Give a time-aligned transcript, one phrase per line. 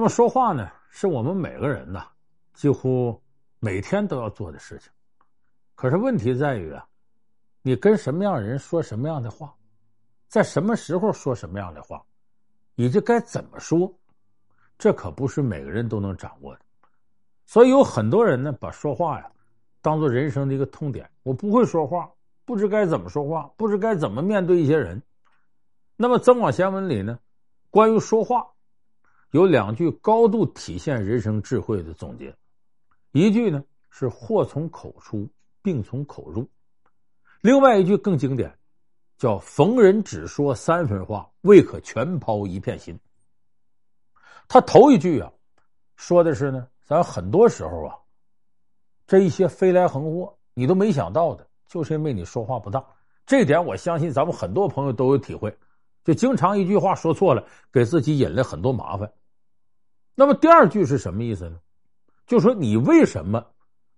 [0.00, 2.06] 那么说话呢，是我们每个人呐，
[2.54, 3.20] 几乎
[3.58, 4.90] 每天都要做的事情。
[5.74, 6.88] 可是问题在于啊，
[7.60, 9.54] 你跟什么样人说什么样的话，
[10.26, 12.02] 在什么时候说什么样的话，
[12.76, 13.92] 以及该怎么说，
[14.78, 16.60] 这可不是每个人都能掌握的。
[17.44, 19.30] 所以有很多人呢，把说话呀
[19.82, 21.10] 当做人生的一个痛点。
[21.24, 22.10] 我不会说话，
[22.46, 25.02] 不知该怎么说话，不知该怎么面对一些人。
[25.94, 27.18] 那么《增广贤文》里呢，
[27.68, 28.46] 关于说话，
[29.30, 32.34] 有两句高度体现人生智慧的总结，
[33.12, 35.28] 一句呢是“祸从口出，
[35.62, 36.48] 病从口入”，
[37.40, 38.52] 另外一句更经典，
[39.18, 42.98] 叫“逢人只说三分话，未可全抛一片心”。
[44.48, 45.30] 他头一句啊，
[45.94, 47.94] 说的是呢，咱很多时候啊，
[49.06, 52.84] 这一些飞来横祸，你都没想到的，就是因为你说话不当。
[53.24, 55.56] 这点我相信咱们很多朋友都有体会。
[56.02, 59.12] 就经常一句话说错了，给自己引来很多麻烦。
[60.14, 61.58] 那么第二句是什么意思呢？
[62.26, 63.44] 就说你为什么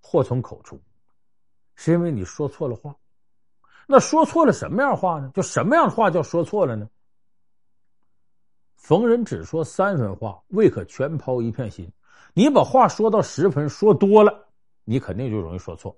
[0.00, 0.80] 祸从口出，
[1.74, 2.94] 是因为你说错了话。
[3.86, 5.30] 那说错了什么样话呢？
[5.34, 6.88] 就什么样话叫说错了呢？
[8.76, 11.90] 逢人只说三分话，未可全抛一片心。
[12.34, 14.48] 你把话说到十分，说多了，
[14.84, 15.96] 你肯定就容易说错。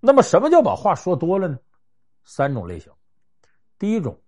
[0.00, 1.58] 那么什么叫把话说多了呢？
[2.24, 2.92] 三种类型。
[3.78, 4.20] 第一种。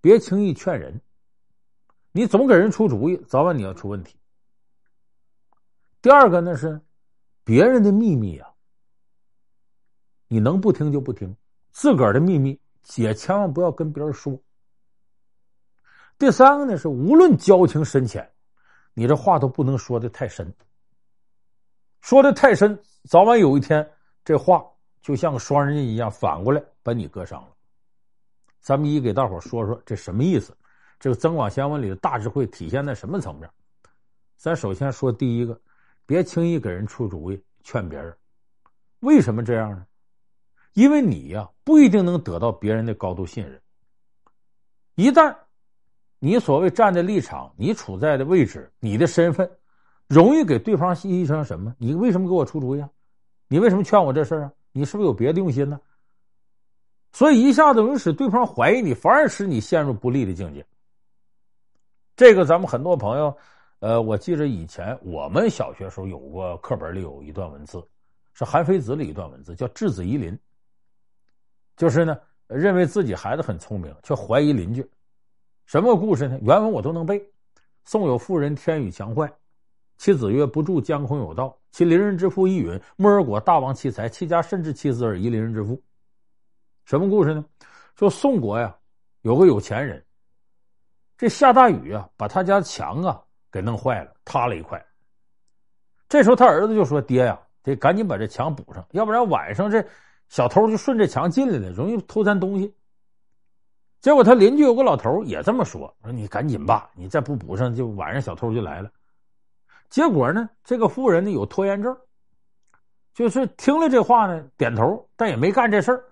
[0.00, 1.00] 别轻易劝人，
[2.12, 4.16] 你总给人出主意，早晚你要出问题。
[6.02, 6.78] 第二个呢是
[7.42, 8.50] 别人的秘密啊，
[10.28, 11.34] 你能不听就不听，
[11.70, 12.60] 自个儿的秘密
[12.96, 14.38] 也千万不要跟别人说。
[16.18, 18.30] 第三个呢是无论交情深浅，
[18.92, 20.52] 你这话都不能说的太深，
[22.02, 23.88] 说的太深，早晚有一天
[24.22, 24.62] 这话
[25.00, 27.48] 就像个双刃剑一样，反过来把你割伤了。
[28.60, 30.54] 咱们一给大伙说说这什么意思？
[31.02, 33.50] 这个《增广贤文》里的大智慧体现在什么层面？
[34.36, 35.60] 咱首先说第一个，
[36.06, 38.16] 别轻易给人出主意劝别人。
[39.00, 39.84] 为什么这样呢？
[40.74, 43.60] 因为你呀不一定能得到别人的高度信任。
[44.94, 45.34] 一旦
[46.20, 49.50] 你所谓站的立场、你处在的位置、你的身份，
[50.06, 51.74] 容易给对方信息成什么？
[51.78, 52.88] 你为什么给我出主意啊？
[53.48, 54.52] 你为什么劝我这事啊？
[54.70, 55.80] 你是不是有别的用心呢？
[57.12, 60.64] 所以一下子容易使对方怀疑你，反而使你陷入不利的境界。
[62.14, 63.36] 这个咱们很多朋友，
[63.80, 67.82] 呃，我记着以前我们小学时候有过课本里有一段文字，
[68.34, 70.38] 是韩非子里一段文字，叫“质子疑邻”。
[71.76, 72.18] 就是呢，
[72.48, 74.86] 认为自己孩子很聪明，却怀疑邻居。
[75.64, 76.38] 什么故事呢？
[76.42, 77.24] 原文我都能背。
[77.84, 79.32] 宋有妇人天宇墙坏，
[79.96, 85.82] 其子曰：“不助，将恐有道。”其邻人之父亦允：“木而果大王其财，其家甚至其子而疑邻人之父。”
[86.84, 87.44] 什么故事呢？
[87.96, 88.76] 说宋国呀，
[89.22, 90.04] 有个有钱人，
[91.22, 93.22] 这下大雨啊，把他家墙啊
[93.52, 94.84] 给弄坏了，塌了一块。
[96.08, 99.86] 这时候他儿子就说：“爹呀，得赶紧把这墙补上，要不然晚上这
[100.28, 102.74] 小偷就顺着墙进来了，容易偷咱东西。”
[104.02, 108.90] 结果他邻居有个老头也这么说：“说你赶紧吧，你再不补上，就晚上小偷就来了。”
[109.88, 111.96] 结果呢，这个妇人呢有拖延症，
[113.14, 116.02] 就是听了这话呢，点头，但也没干这事儿。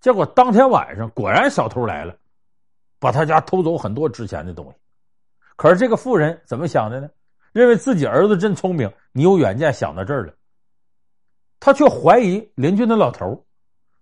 [0.00, 2.16] 结果当天晚上果然小偷来了，
[3.04, 4.78] 把他家偷走很多值钱的东西。
[5.56, 7.10] 可是这个妇人怎么想的呢？
[7.52, 10.32] 认为自己儿子真聪明，你有远见，想到这儿了。
[11.60, 13.44] 他却怀疑邻居那老头，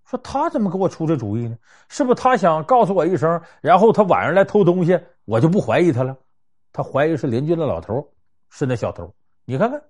[0.06, 1.58] 说他怎么给我出这主意呢？
[1.88, 6.16] 是不是他想告诉我一声，然后他晚上来偷东西，我就不怀疑他了？
[6.72, 8.08] 他怀疑是邻居的老头
[8.50, 9.12] 是那小偷。
[9.44, 9.82] 你看看，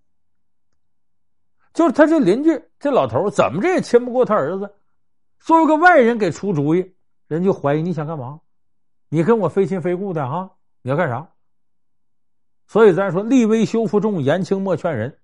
[1.74, 4.74] 就是他这邻居这老头怎么着也亲不过他儿子。
[5.38, 6.94] 作为个外人给出主意，
[7.28, 8.40] 人就怀疑你想干嘛？
[9.14, 10.50] 你跟我非亲非故的哈？
[10.80, 11.28] 你要干啥？
[12.66, 15.18] 所以咱说立威修复重，言轻莫劝人。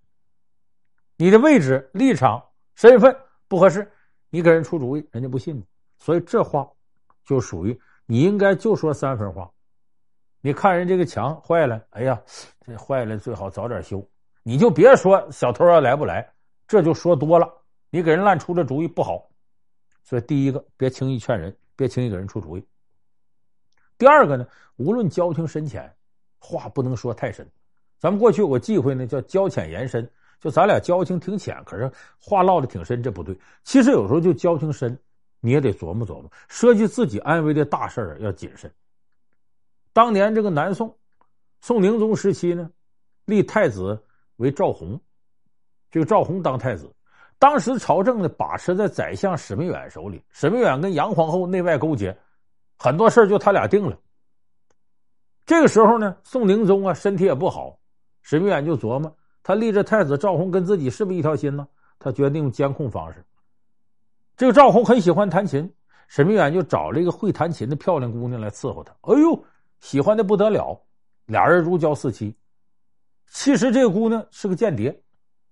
[1.17, 2.45] 你的位置、立场、
[2.75, 3.17] 身份
[3.49, 3.91] 不合适，
[4.29, 5.65] 你给人出主意，人家不信你。
[5.99, 6.69] 所以这话
[7.25, 9.51] 就属于你应该就说三分话。
[10.43, 12.21] 你看人这个墙坏了，哎呀，
[12.67, 14.07] 这坏了最好早点修。
[14.43, 16.31] 你就别说小偷要来不来，
[16.67, 17.51] 这就说多了。
[17.89, 19.31] 你给人乱出这主意不好。
[20.05, 22.63] 所以，第一个别轻易劝人，别轻易给人出主意。
[23.99, 24.47] 第二个呢，
[24.77, 25.93] 无论交情深浅，
[26.39, 27.47] 话不能说太深。
[27.99, 30.09] 咱们过去有个忌讳呢，叫交浅言深，
[30.41, 31.91] 就咱俩交情挺浅，可是
[32.21, 33.37] 话唠的挺深，这不对。
[33.65, 34.97] 其实有时候就交情深，
[35.41, 38.73] 你也得琢磨琢磨，涉及自己安危的大事儿要谨慎。
[39.93, 40.97] 当年这个南宋
[41.61, 42.71] 宋宁宗时期呢，
[43.25, 44.01] 立太子
[44.37, 45.01] 为赵弘，
[45.91, 46.89] 这个赵弘当太子。
[47.41, 50.23] 当时朝政呢，把持在宰相史弥远手里。
[50.31, 52.17] 史弥远跟杨皇后内外勾结，
[52.79, 53.99] 很多事就他俩定了。
[55.45, 57.79] 这个时候呢，宋宁宗啊身体也不好，
[58.23, 61.67] 史弥远就琢磨，他立这太子赵弘跟自己是不是一条心呢？
[61.99, 63.25] 他决定用监控方式。
[64.37, 65.69] 这个赵弘很喜欢弹琴，
[66.07, 68.95] 史弥远就找了一个会弹琴的漂亮姑娘来伺候他。
[69.01, 69.45] 哎呦，
[69.81, 70.81] 喜欢的不得了，
[71.27, 72.37] 俩人如胶似漆。
[73.31, 75.03] 其实这个姑娘是个间谍，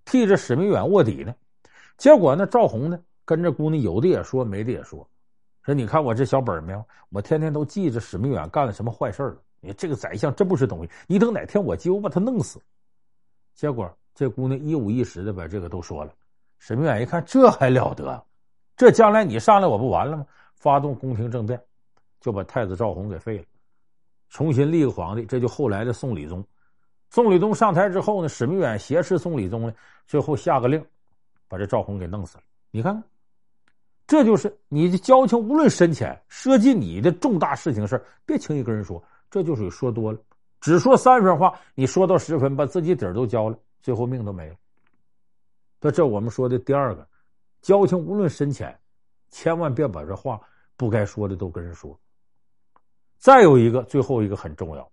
[0.05, 1.35] 替着史弥远卧底呢。
[1.97, 5.09] 结果呢，赵弘呢跟着姑娘有的也说，没的也说。
[5.67, 9.37] 说你看我这小本没有，我天天都记着史弥远干了什么坏事了。
[9.61, 12.61] 你这个宰相真不是东西，你等哪天我急，我把他弄死。
[13.53, 16.13] 结果这姑娘一五一十的把这个都说了。
[16.61, 18.25] 史弥远一看，这还了得？
[18.77, 20.25] 这将来你上来我不完了吗？
[20.55, 21.61] 发动宫廷政变，
[22.21, 23.45] 就把太子赵弘给废了，
[24.29, 26.45] 重新立个皇帝，这就后来的宋理宗。
[27.11, 29.75] 宋理宗上台之后呢，史弥远挟持宋理宗呢，
[30.07, 30.81] 最后下个令，
[31.49, 32.45] 把这赵弘给弄死了。
[32.71, 33.03] 你看看，
[34.07, 39.03] 这就是你的交情，无论深浅，涉及你的重大事情事别轻易跟人说。
[39.29, 40.19] 这就是说多了，
[40.61, 44.55] 只说三分话，你说到十分，把自己底儿都交了，最后命都没了。
[45.81, 47.07] 那这我们说的第二个。
[47.63, 48.79] 交情无论深浅，
[49.31, 50.41] 千万别把这话
[50.77, 51.99] 不该说的都跟人说。
[53.19, 54.89] 再有一个，最后一个很重要，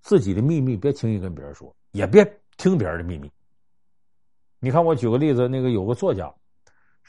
[0.00, 2.24] 自己的秘密别轻易跟别人说，也别
[2.56, 3.30] 听别人的秘密。
[4.58, 6.34] 你看，我举个例子，那个有个作家，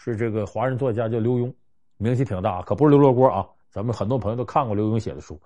[0.01, 1.53] 是这个华人作家叫刘墉，
[1.97, 3.45] 名气挺大，可不是刘罗锅啊。
[3.69, 5.37] 咱们很多朋友都看过刘墉写的书，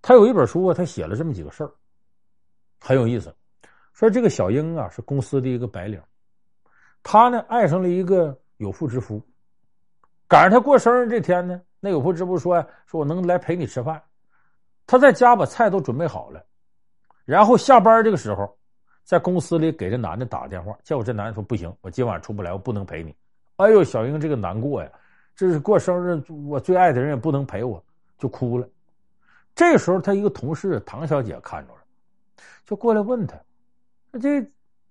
[0.00, 1.70] 他有一本书啊，他写了这么几个事儿，
[2.80, 3.34] 很有意思。
[3.92, 6.00] 说这个小英啊，是公司的一个白领，
[7.02, 8.34] 他呢爱上了一个。
[8.56, 9.22] 有妇之夫，
[10.28, 14.02] 赶上他过生日这天呢，那有妇之夫说呀：“说我能来陪你吃饭。”
[14.86, 16.44] 他在家把菜都准备好了，
[17.24, 18.54] 然后下班这个时候，
[19.02, 23.16] 在公司里给这男的打电话，结果这男的说：“不行，我今晚出不来，我不能陪你。”
[23.60, 24.90] 哎呦，小英这个难过呀，
[25.36, 27.82] 这是过生日，我最爱的人也不能陪我，
[28.18, 28.66] 就哭了。
[29.54, 31.80] 这时候，他一个同事唐小姐看着了，
[32.64, 33.36] 就过来问他
[34.18, 34.42] ：“这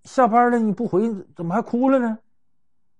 [0.03, 2.17] 下班了你不回，怎么还哭了呢？”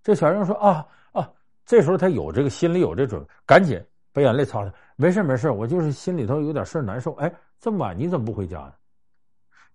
[0.02, 1.30] 这小英说：“啊啊！”
[1.66, 3.80] 这时候他有这个心里有这准，赶紧
[4.12, 4.74] 把眼泪擦擦。
[4.96, 7.14] 没事没事，我就是心里头有点事难受。
[7.16, 8.74] 哎，这么晚你怎么不回家呢？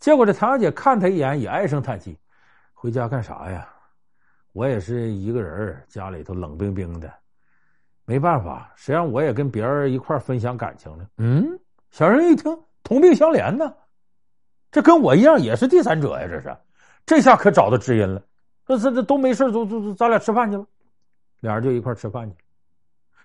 [0.01, 2.19] 结果这唐小姐看他一眼，也唉声叹气
[2.73, 3.69] ：“回家干啥呀？
[4.55, 7.13] 我也是一个人，家里头冷冰冰的，
[8.05, 11.59] 没办法，谁让我也跟别人一块分享感情呢？”嗯，
[11.91, 13.75] 小人一听，同病相怜呢，
[14.71, 16.57] 这跟我一样也是第三者呀，这是，
[17.05, 18.23] 这下可找到知音了。
[18.65, 20.65] 这这这都没事，走走走，咱俩吃饭去吧。
[21.41, 22.37] 俩人就一块吃饭去。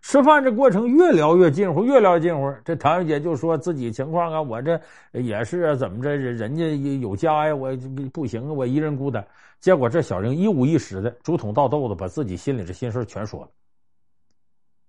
[0.01, 2.53] 吃饭这过程越聊越近乎，越聊越近乎。
[2.63, 4.79] 这唐小姐就说自己情况啊，我这
[5.11, 6.15] 也是啊，怎么着？
[6.15, 7.75] 人家有家呀，我
[8.13, 9.25] 不行啊，我一人孤单。
[9.59, 13.49] 结果这小玲一五一十的，竹筒倒豆子，把自己心里这心事全说了。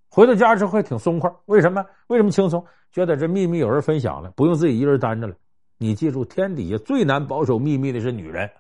[0.09, 1.85] 回到家之后还挺松快，为什么？
[2.07, 2.65] 为什么轻松？
[2.93, 5.35] 觉得这秘密有人分享了，不用自己一人担着了。
[5.79, 8.51] 你记住，天底下最难保守秘密的是女人。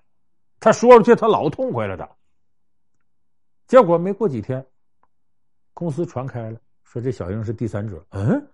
[0.58, 2.08] 她说出去，她老痛快了的。
[3.66, 4.64] 结果没过几天，
[5.74, 8.04] 公司传开了，说这小英是第三者。
[8.10, 8.46] 嗯，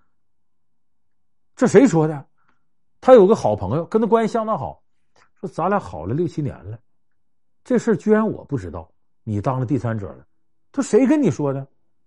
[1.55, 2.27] 这谁说的？
[3.01, 4.83] 他有个好朋友，跟他关系相当好，
[5.41, 6.79] 说咱俩好了六七年了，
[7.65, 8.91] 这事居然我不知道，
[9.23, 10.27] 你当了第三者了。
[10.73, 11.67] 他谁跟你说的？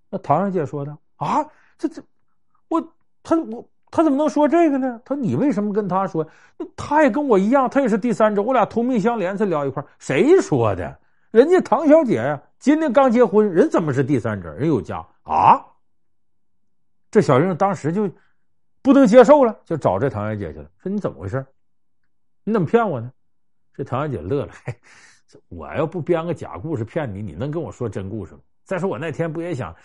[0.10, 1.44] 那唐小姐说的啊？
[1.78, 2.02] 这这，
[2.68, 2.82] 我
[3.24, 3.68] 他我。
[3.92, 5.02] 他怎么能说这个呢？
[5.04, 6.24] 他说：“你为什么跟他说？
[6.76, 9.90] 他也跟我一样，他也是第三者，我俩同命相连才聊一块儿。
[9.98, 11.00] 谁说的？
[11.32, 14.52] 人家唐小姐呀，今天刚结婚，人怎么是第三者？
[14.54, 15.64] 人有家啊！”
[17.12, 18.10] 这小英当时就
[18.82, 21.46] 不能接受了，就找这唐小姐去了，说：“你怎么回事？
[22.44, 23.12] 你怎么骗我呢？”
[23.74, 24.74] 这唐小姐乐了：“嘿，
[25.50, 28.40] 我要不编个假故事骗你，你能跟我说真故事吗？
[28.64, 29.76] 再说我那天不也想，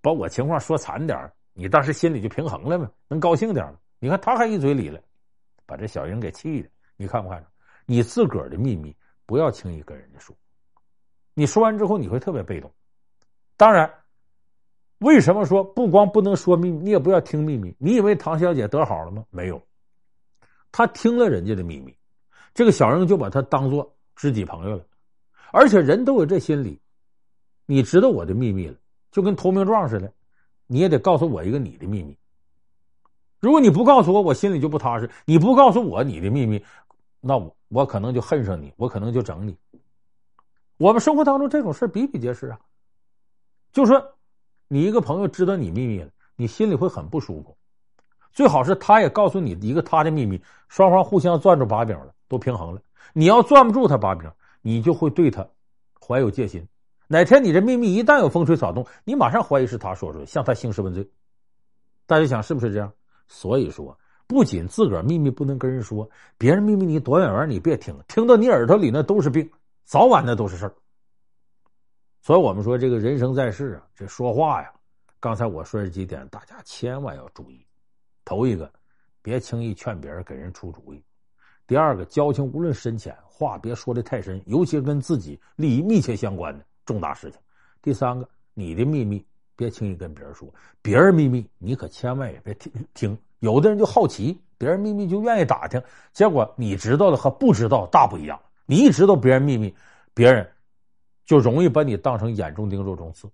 [0.00, 2.90] 把我情况说惨点。”你当时心里就平衡了吗？
[3.08, 3.74] 能高兴点吗？
[3.98, 4.98] 你看他还一嘴理了，
[5.66, 6.68] 把这小英给气的。
[6.96, 7.44] 你看不看？
[7.84, 8.96] 你自个儿的秘密
[9.26, 10.34] 不要轻易跟人家说。
[11.34, 12.70] 你说完之后你会特别被动。
[13.56, 13.92] 当然，
[14.98, 17.74] 为什么说不光不能说秘密，你也不要听秘密？
[17.78, 19.24] 你以为唐小姐得好了吗？
[19.30, 19.60] 没有，
[20.70, 21.96] 她听了人家的秘密，
[22.54, 24.84] 这个小英就把她当做知己朋友了。
[25.52, 26.80] 而且人都有这心理，
[27.66, 28.76] 你知道我的秘密了，
[29.10, 30.12] 就跟投名状似的。
[30.66, 32.16] 你也得告诉我一个你的秘密。
[33.38, 35.10] 如果你不告诉我，我心里就不踏实。
[35.24, 36.64] 你不告诉我你的秘密，
[37.20, 39.56] 那我我可能就恨上你，我可能就整你。
[40.82, 42.58] 我们生活当中这种事比比皆是啊。
[43.72, 44.04] 就说
[44.66, 47.56] 你一个朋友知道你秘密了，你心里会很不舒服。
[48.32, 52.82] 最好是他也告诉你一个他的秘密，双方互相攥住把柄了，都平衡了。
[53.12, 54.28] 你要攥不住他把柄，
[54.60, 55.46] 你就会对他
[56.04, 56.66] 怀有戒心。
[57.06, 61.08] 哪天你这秘密一旦有风吹草动，你马上怀疑是他说出来，向他兴师问罪。
[62.06, 62.92] 大家想是不是这样？
[63.28, 63.96] 所以说，
[64.26, 69.48] 不仅自个儿秘密不能跟人说，别人秘密你躲远远你别听，听到你耳朵里那都是病，
[69.84, 70.74] 早晚那都是事儿。
[72.20, 74.72] 所以我们说，这个人生在世啊，这说话呀，
[75.18, 77.66] 刚才我说这几点，大家千万要注意。
[78.24, 78.72] 头一个，
[79.20, 81.00] 别轻易劝别人给人出主意；
[81.66, 87.40] 第二个，交情无论深浅，话别说的太深，尤其跟自己利益密切相关的重大事情；
[87.82, 90.48] 第三个，你的秘密别轻易跟别人说，
[90.80, 93.18] 别人秘密你可千万也别听听。
[93.40, 98.40] 有的人就好奇，别人秘密就愿意打听，结果你知道的和不知道大不一样。
[98.66, 99.74] 你一知道别人秘密，
[100.14, 100.48] 别人
[101.24, 103.28] 就容易把你当成眼中钉、肉中刺。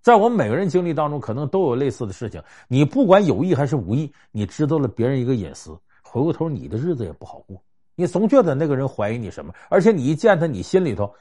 [0.00, 2.42] 在我们每个人经历当中，可能都有类似的事情。
[2.68, 7.62] 你不管有意还是无意，你知道了别人一个隐私，回过头你的日子也不好过。
[7.94, 11.12] 你总觉得那个人怀疑你什么，而且你一见他，你心里头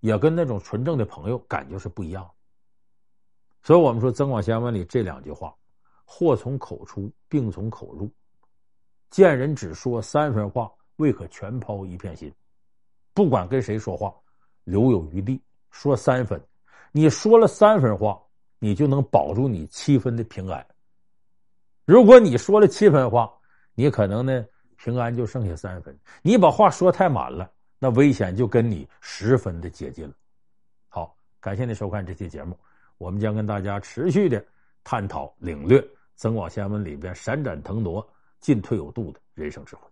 [0.00, 2.28] 也跟那种纯正的朋友感觉是不一样。
[3.62, 5.54] 所以我们说《增广贤文》里这两句话。
[6.06, 8.10] 祸从口出，病从口入。
[9.08, 12.30] 见人只说三分话，未可全抛一片心。
[13.14, 14.12] 不管跟谁说话，
[14.64, 15.40] 留有余地，
[15.70, 16.40] 说三分。
[16.92, 18.20] 你说了三分话，
[18.58, 20.66] 你就能保住你七分的平安。
[21.86, 23.32] 如果你说了七分话，
[23.74, 24.44] 你可能呢
[24.76, 25.96] 平安就剩下三分。
[26.22, 30.14] 你把话说太满了，那危险就跟你十分的接近了。
[30.88, 32.58] 好，感谢您收看这期节目，
[32.98, 34.44] 我们将跟大家持续的
[34.82, 35.80] 探讨领略。
[36.16, 38.06] 《增广贤文》里边闪展腾挪、
[38.38, 39.82] 进退有度的人生智慧。